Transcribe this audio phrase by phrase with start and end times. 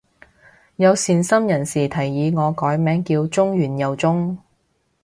[0.77, 4.35] 有善心人士提議我改名叫中完又中